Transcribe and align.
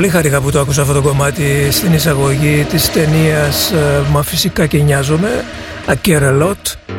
Πολύ 0.00 0.12
χαρήκα 0.12 0.40
που 0.40 0.50
το 0.50 0.60
άκουσα 0.60 0.82
αυτό 0.82 0.94
το 0.94 1.02
κομμάτι 1.02 1.70
στην 1.70 1.92
εισαγωγή 1.92 2.64
της 2.64 2.90
ταινίας 2.90 3.70
ε, 3.70 4.02
«Μα 4.10 4.22
φυσικά 4.22 4.66
και 4.66 4.78
νοιάζομαι» 4.78 5.28
«A 5.86 5.94
Care 6.06 6.22
A 6.22 6.42
Lot» 6.42 6.94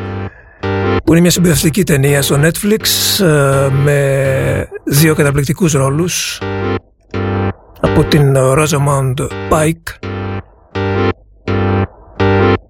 που 1.04 1.12
είναι 1.12 1.20
μια 1.20 1.30
συμπειραστική 1.30 1.84
ταινία 1.84 2.22
στο 2.22 2.40
Netflix 2.42 2.80
ε, 3.24 3.68
με 3.70 4.68
δύο 4.84 5.14
καταπληκτικούς 5.14 5.72
ρόλους 5.72 6.38
από 7.80 8.04
την 8.04 8.34
Rosamund 8.36 9.14
Pike 9.50 10.10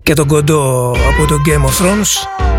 και 0.02 0.14
τον 0.14 0.26
κοντό 0.26 0.90
από 0.90 1.26
το 1.28 1.36
Game 1.46 1.64
of 1.64 1.84
Thrones 1.84 2.51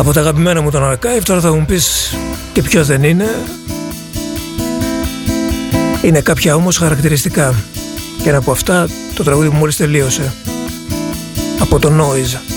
από 0.00 0.12
τα 0.12 0.20
αγαπημένα 0.20 0.60
μου 0.60 0.70
τον 0.70 0.92
Archive 0.92 1.22
τώρα 1.22 1.40
θα 1.40 1.52
μου 1.52 1.64
πεις 1.64 2.16
και 2.52 2.62
ποιος 2.62 2.86
δεν 2.86 3.02
είναι. 3.02 3.26
Είναι 6.02 6.20
κάποια 6.20 6.54
όμως 6.54 6.76
χαρακτηριστικά. 6.76 7.54
Και 8.22 8.28
ένα 8.28 8.38
από 8.38 8.50
αυτά 8.50 8.88
το 9.14 9.22
τραγούδι 9.22 9.48
που 9.48 9.56
μόλις 9.56 9.76
τελείωσε. 9.76 10.32
Από 11.58 11.78
το 11.78 11.88
Noise 11.88 12.49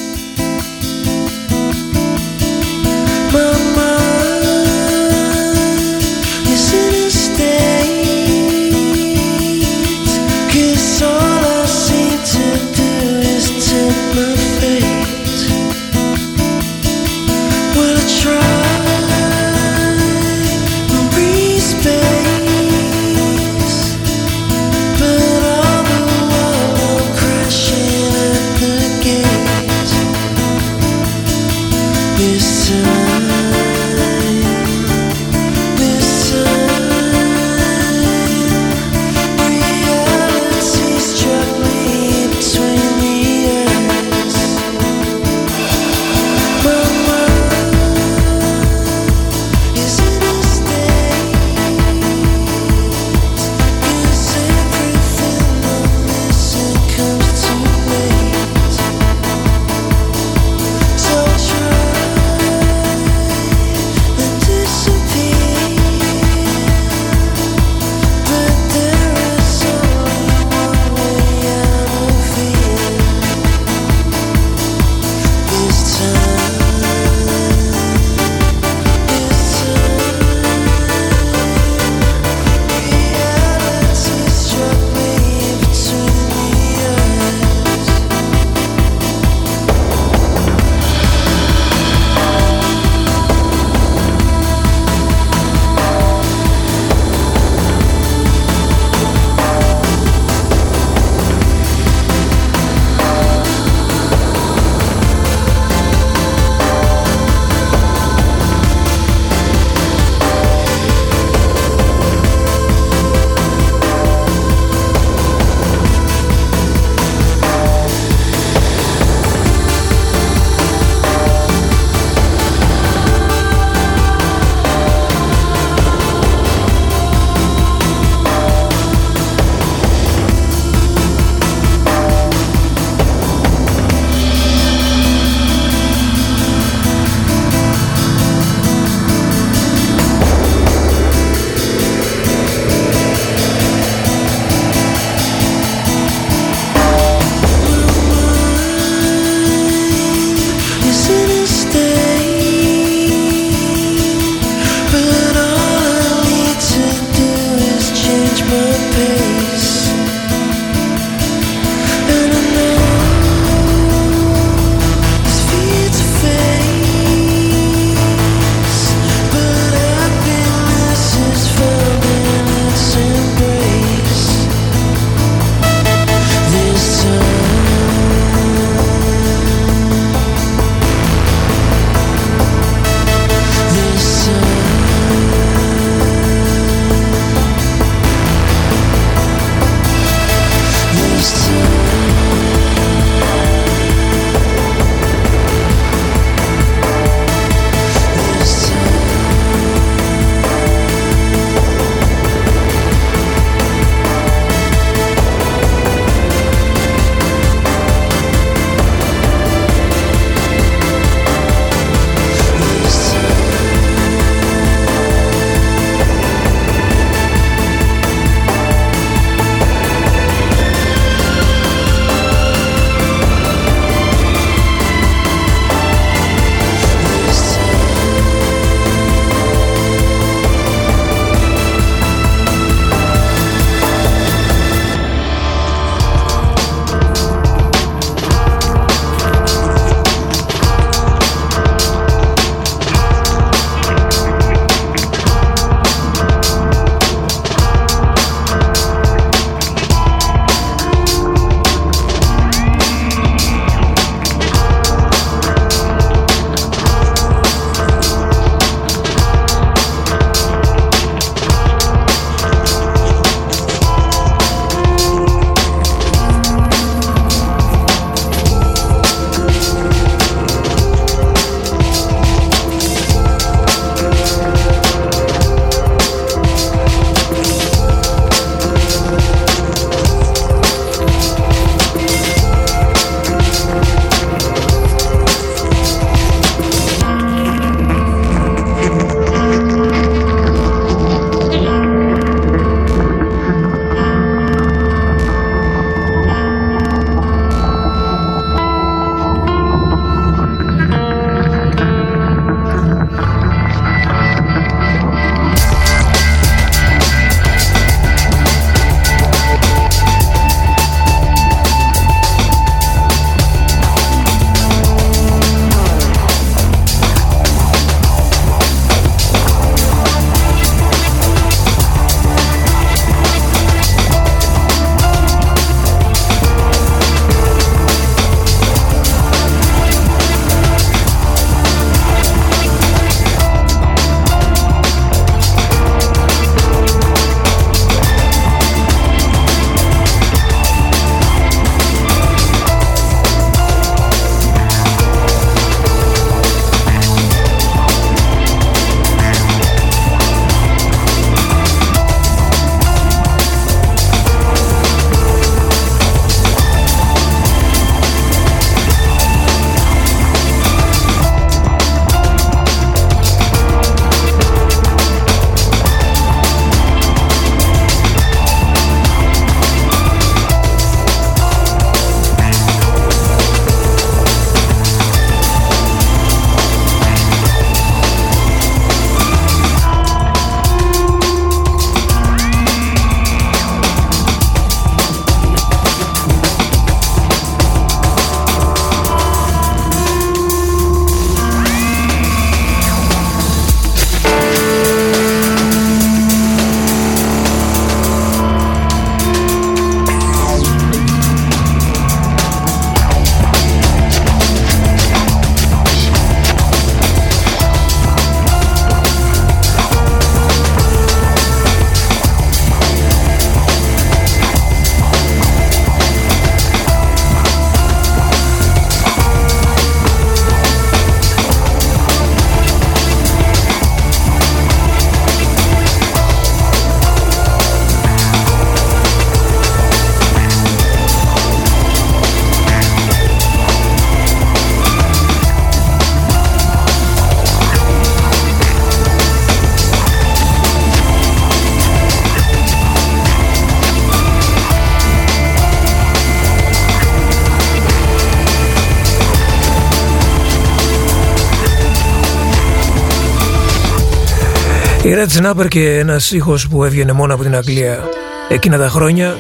Η 455.14 455.16
Red 455.16 455.42
Snapper 455.42 455.68
και 455.68 455.98
ένας 455.98 456.32
ήχος 456.32 456.68
που 456.68 456.84
έβγαινε 456.84 457.12
μόνο 457.12 457.34
από 457.34 457.44
την 457.44 457.56
Αγγλία 457.56 458.04
εκείνα 458.50 458.78
τα 458.78 458.90
χρόνια 458.90 459.36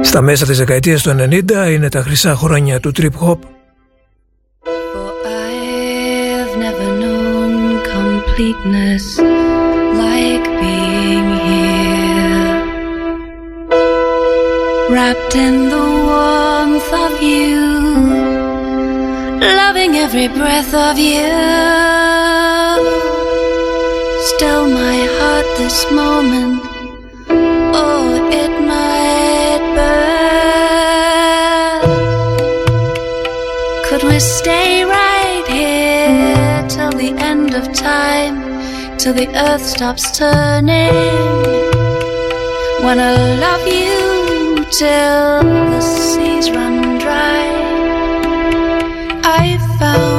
στα 0.00 0.20
μέσα 0.20 0.46
της 0.46 0.58
δεκαετίας 0.58 1.02
του 1.02 1.10
90 1.10 1.70
είναι 1.70 1.88
τα 1.88 2.02
χρυσά 2.02 2.34
χρόνια 2.34 2.80
του 2.80 2.92
trip 2.96 3.28
hop. 3.28 3.38
Like 10.02 10.46
being 10.62 11.30
here 11.46 12.54
wrapped 14.92 15.34
in 15.46 15.54
the 15.74 15.86
warmth 16.08 16.90
of 17.04 17.12
you 17.30 17.56
loving 19.60 19.92
every 20.04 20.28
breath 20.38 20.72
of 20.88 20.96
you 20.98 22.09
still 24.40 24.66
my 24.70 24.98
heart 25.18 25.48
this 25.58 25.78
moment. 25.92 26.62
Oh 27.82 28.06
it 28.42 28.52
might 28.70 29.62
burn. 29.76 30.20
Could 33.86 34.02
we 34.10 34.18
stay 34.18 34.72
right 34.84 35.46
here 35.56 36.66
till 36.74 36.92
the 37.02 37.12
end 37.30 37.52
of 37.54 37.70
time? 37.74 38.36
Till 38.96 39.12
the 39.12 39.28
earth 39.46 39.66
stops 39.74 40.04
turning. 40.16 40.94
Wanna 42.84 43.12
love 43.44 43.64
you 43.78 44.64
till 44.80 45.42
the 45.72 45.82
seas 45.82 46.50
run 46.50 46.98
dry. 46.98 47.44
I 49.42 49.44
found 49.78 50.09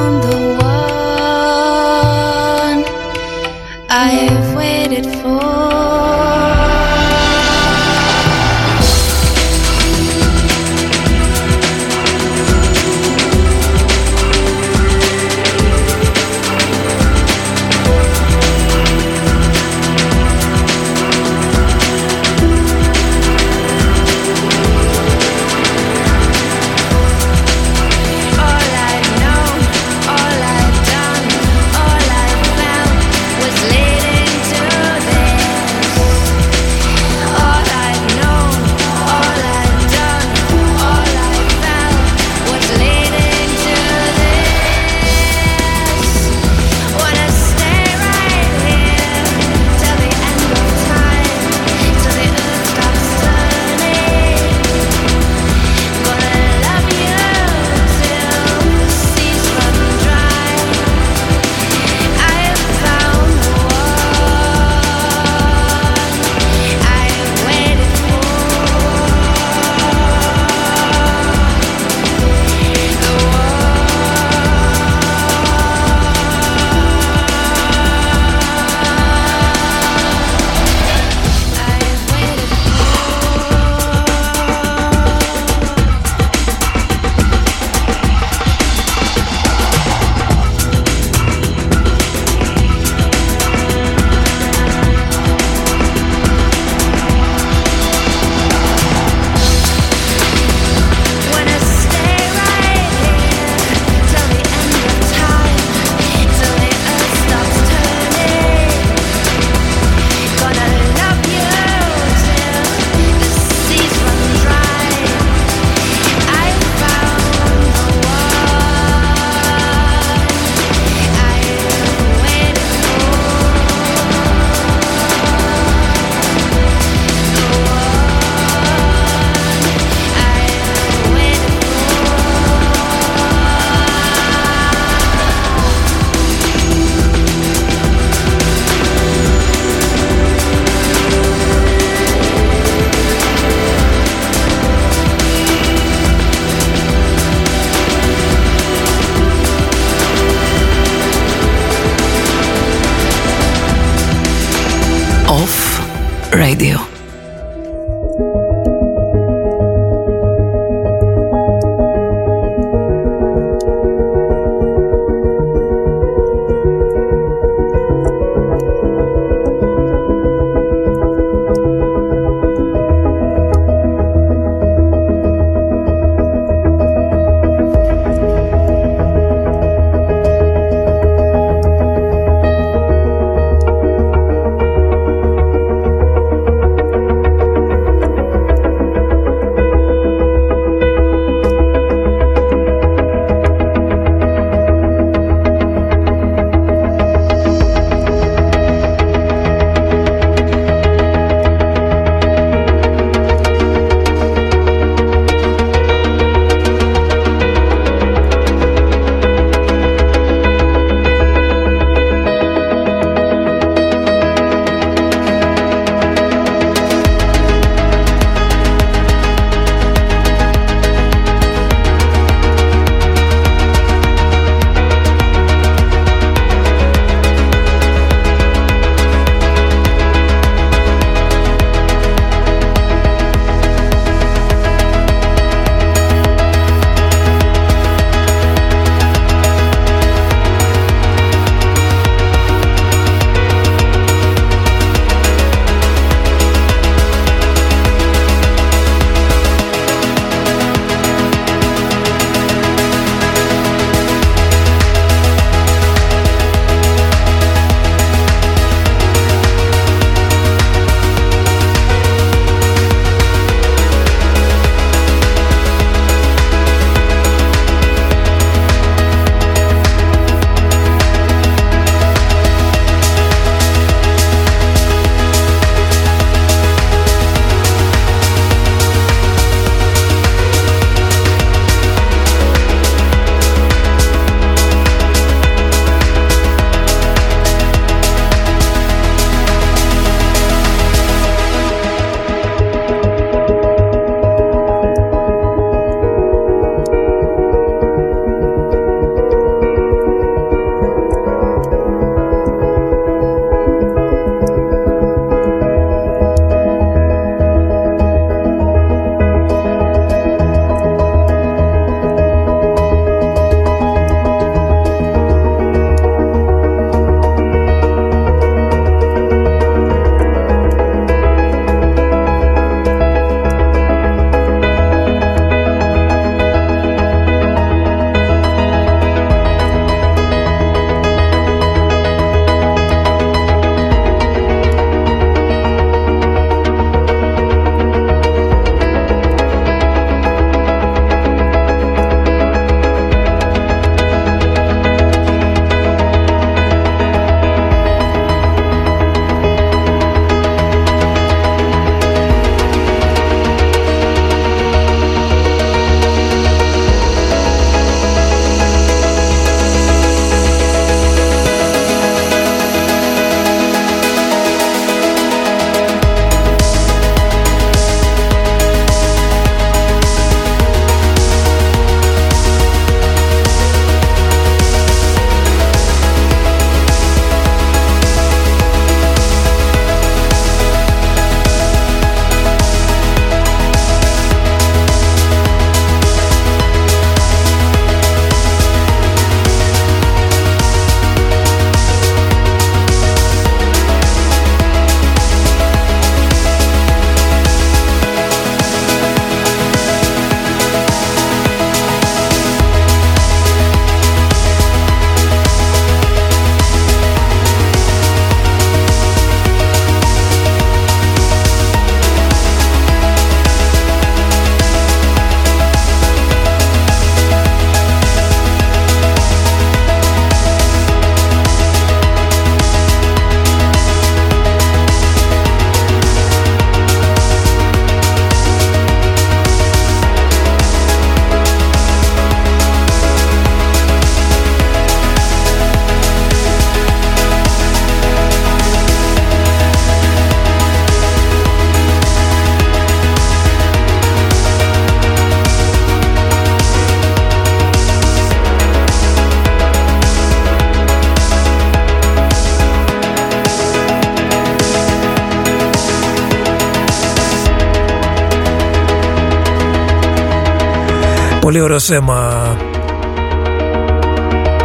Πολύ 461.52 461.64
ωραίο 461.64 461.78
θέμα 461.78 462.42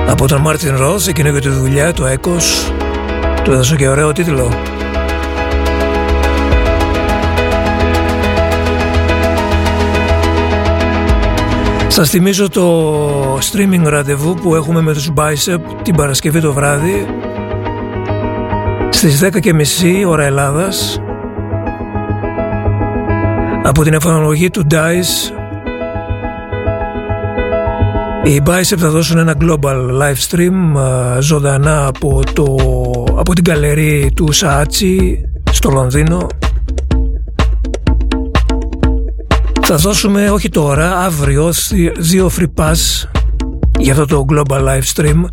από 0.08 0.28
τον 0.28 0.42
Μάρτιν 0.42 0.78
Ροζ, 0.78 1.08
εκείνο 1.08 1.32
και 1.32 1.40
τη 1.40 1.50
δουλειά, 1.50 1.94
το 1.94 2.06
Έκος. 2.06 2.72
Του 3.44 3.52
έδωσε 3.52 3.76
και 3.76 3.88
ωραίο 3.88 4.12
τίτλο. 4.12 4.52
Σας 11.88 12.10
θυμίζω 12.10 12.50
το 12.50 13.38
streaming 13.38 13.84
ραντεβού 13.84 14.34
που 14.34 14.56
έχουμε 14.56 14.82
με 14.82 14.94
τους 14.94 15.12
Bicep 15.16 15.60
την 15.82 15.96
Παρασκευή 15.96 16.42
το 16.42 16.54
βράδυ 16.54 17.06
στις 18.90 19.24
10.30 19.24 20.06
ώρα 20.08 20.26
Ελλάδας 20.26 21.02
από 23.64 23.84
την 23.84 23.94
εφαρμογή 23.94 24.50
του 24.50 24.68
DICE 24.72 25.37
οι 28.28 28.42
Bicep 28.46 28.78
θα 28.78 28.90
δώσουν 28.90 29.18
ένα 29.18 29.36
global 29.40 30.02
live 30.02 30.30
stream 30.30 30.76
ζωντανά 31.20 31.86
από, 31.88 32.22
το, 32.34 32.56
από 33.18 33.34
την 33.34 33.44
καλερί 33.44 34.12
του 34.16 34.32
Σάτσι 34.32 35.22
στο 35.52 35.70
Λονδίνο. 35.70 36.28
Θα 39.62 39.76
δώσουμε 39.76 40.30
όχι 40.30 40.50
τώρα, 40.50 40.98
αύριο 40.98 41.54
δύο 42.00 42.32
free 42.38 42.64
pass 42.64 43.08
για 43.80 43.94
αυτό 43.94 44.06
το 44.06 44.26
global 44.30 44.60
live 44.60 44.84
stream. 44.96 45.24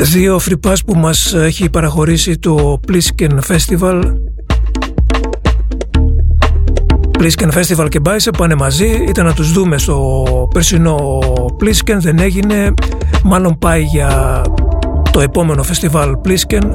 Δύο 0.00 0.40
free 0.48 0.70
pass 0.70 0.76
που 0.86 0.94
μας 0.98 1.34
έχει 1.34 1.70
παραχωρήσει 1.70 2.38
το 2.38 2.80
Plisken 2.88 3.38
Festival 3.48 4.02
Plisken 7.20 7.50
Festival 7.52 7.88
και 7.88 8.00
Bicep 8.04 8.32
πάνε 8.38 8.54
μαζί. 8.54 9.04
Ήταν 9.08 9.24
να 9.24 9.32
τους 9.32 9.52
δούμε 9.52 9.78
στο 9.78 10.24
περσινό 10.54 11.18
Plisken 11.60 11.96
δεν 11.98 12.18
έγινε. 12.18 12.74
Μάλλον 13.24 13.58
πάει 13.58 13.82
για 13.82 14.42
το 15.10 15.20
επόμενο 15.20 15.62
φεστιβάλ 15.62 16.16
Plisken 16.24 16.72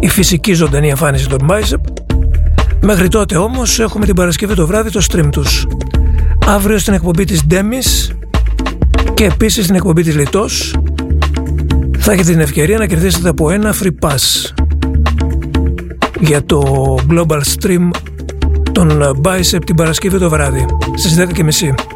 η 0.00 0.08
φυσική 0.08 0.52
ζωντανή 0.52 0.88
εμφάνιση 0.88 1.28
των 1.28 1.38
Bicep. 1.48 1.80
Μέχρι 2.80 3.08
τότε 3.08 3.36
όμως 3.36 3.80
έχουμε 3.80 4.06
την 4.06 4.14
Παρασκευή 4.14 4.54
το 4.54 4.66
βράδυ 4.66 4.90
το 4.90 5.04
stream 5.10 5.28
τους. 5.32 5.66
Αύριο 6.46 6.78
στην 6.78 6.94
εκπομπή 6.94 7.24
της 7.24 7.42
Demis 7.50 8.14
και 9.14 9.24
επίσης 9.24 9.64
στην 9.64 9.76
εκπομπή 9.76 10.02
της 10.02 10.16
Λιτός. 10.16 10.74
Θα 11.98 12.12
έχετε 12.12 12.30
την 12.30 12.40
ευκαιρία 12.40 12.78
να 12.78 12.86
κερδίσετε 12.86 13.28
από 13.28 13.50
ένα 13.50 13.74
free 13.82 14.08
pass 14.08 14.59
για 16.20 16.44
το 16.44 16.62
global 17.10 17.40
stream 17.58 17.90
των 18.72 19.02
Bicep 19.22 19.64
την 19.66 19.74
Παρασκευή 19.74 20.18
το 20.18 20.28
βράδυ 20.28 20.66
στις 20.94 21.16
10.30. 21.18 21.89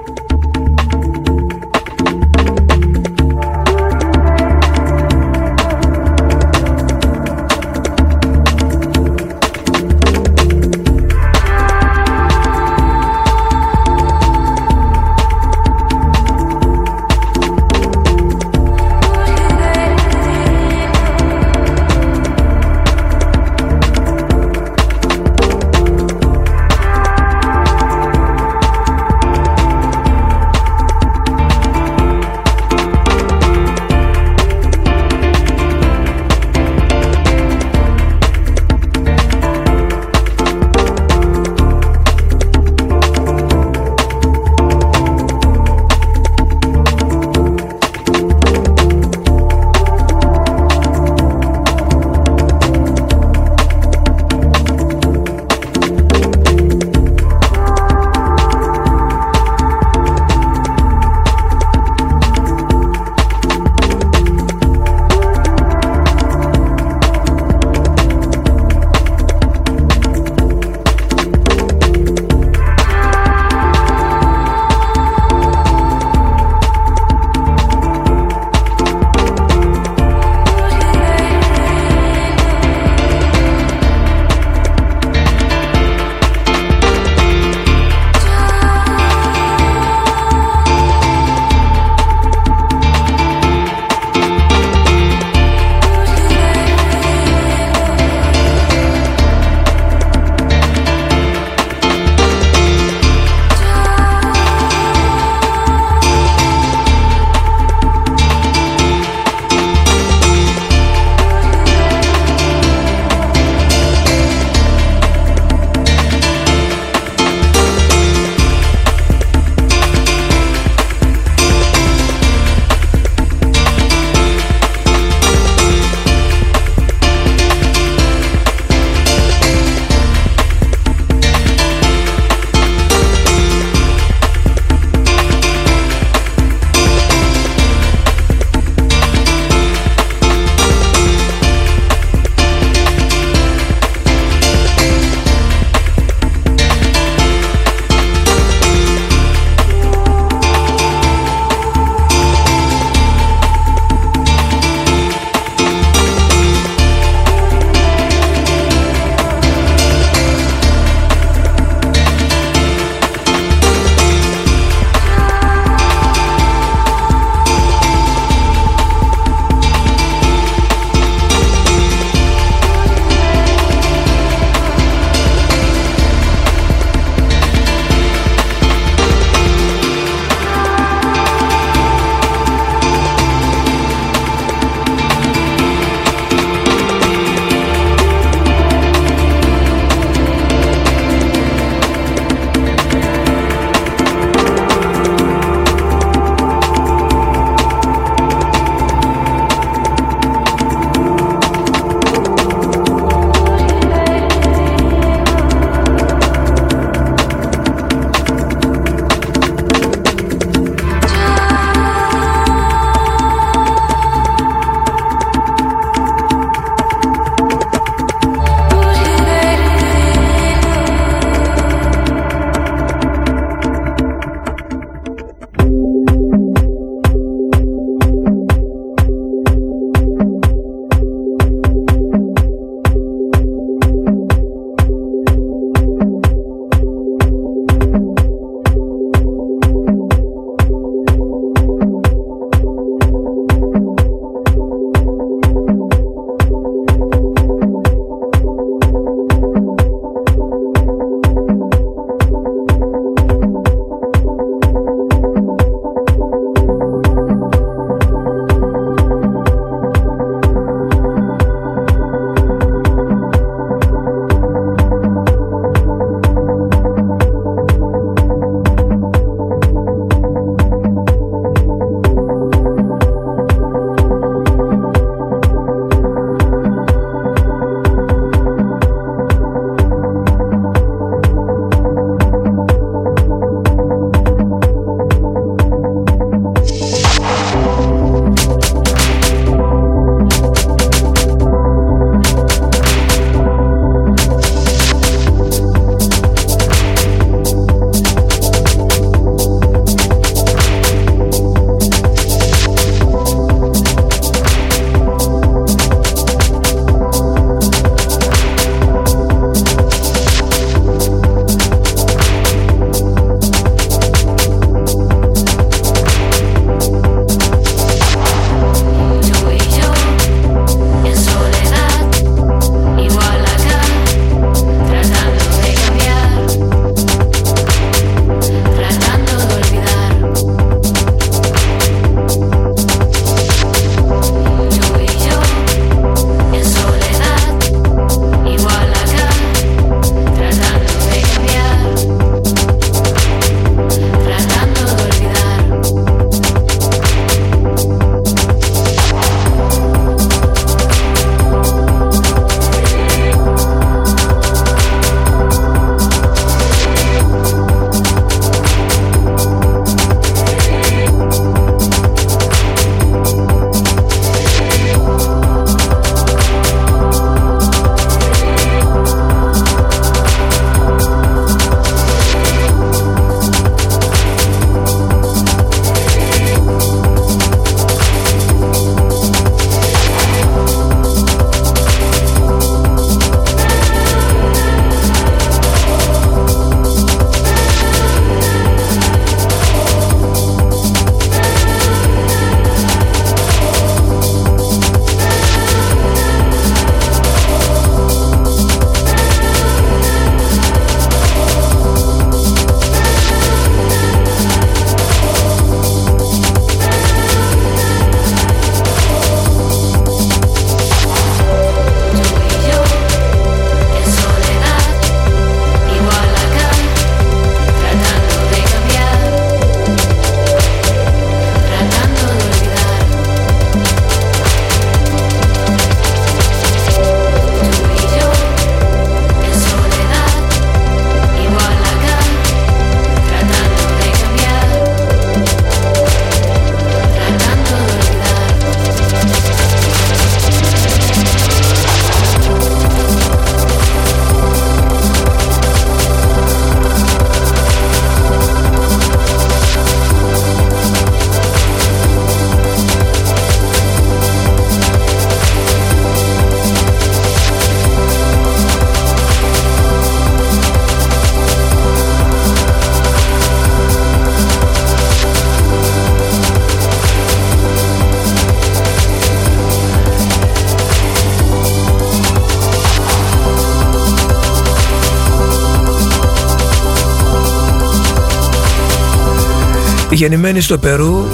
Γεννημένη 480.14 480.60
στο 480.60 480.78
Περού, 480.78 481.24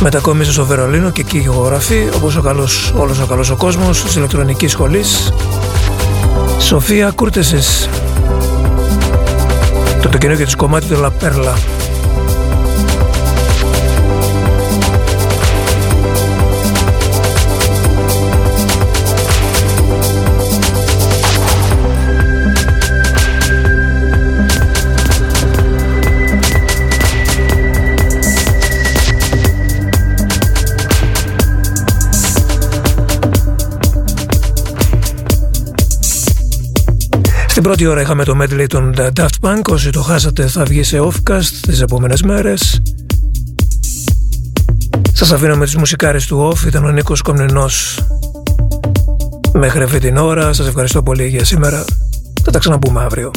μετακόμισε 0.00 0.52
στο 0.52 0.64
Βερολίνο 0.64 1.10
και 1.10 1.20
εκεί 1.20 1.38
ηχογραφεί, 1.38 2.08
όπως 2.14 2.36
ο 2.36 2.40
καλός, 2.40 2.92
όλος 2.96 3.20
ο 3.20 3.26
καλός 3.26 3.50
ο 3.50 3.56
κόσμος 3.56 4.02
της 4.02 4.14
ηλεκτρονικής 4.14 4.70
σχολής. 4.70 5.32
Σοφία 6.58 7.10
Κούρτεσης. 7.10 7.88
Το, 10.02 10.08
το 10.08 10.18
καινούργιο 10.18 10.44
της 10.44 10.54
κομμάτι 10.54 10.86
του 10.86 11.00
Λαπέρλα. 11.00 11.54
Πρώτη 37.66 37.86
ώρα 37.86 38.00
είχαμε 38.00 38.24
το 38.24 38.38
medley 38.42 38.66
των 38.68 38.94
Daft 38.96 39.28
Punk. 39.40 39.60
Όσοι 39.70 39.90
το 39.90 40.02
χάσατε 40.02 40.46
θα 40.46 40.64
βγει 40.64 40.82
σε 40.82 40.98
offcast 41.00 41.44
τις 41.60 41.80
επόμενες 41.80 42.22
μέρες. 42.22 42.80
Σας 45.12 45.32
αφήνω 45.32 45.56
με 45.56 45.64
τις 45.64 45.76
μουσικάρες 45.76 46.26
του 46.26 46.52
off. 46.52 46.66
Ήταν 46.66 46.84
ο 46.84 46.90
Νίκος 46.90 47.22
Κομνηνός 47.22 47.98
μέχρι 49.52 49.82
αυτή 49.82 49.98
την 49.98 50.16
ώρα. 50.16 50.52
Σας 50.52 50.66
ευχαριστώ 50.66 51.02
πολύ 51.02 51.26
για 51.26 51.44
σήμερα. 51.44 51.84
Θα 52.42 52.50
τα 52.50 52.58
ξαναπούμε 52.58 53.02
αύριο. 53.02 53.30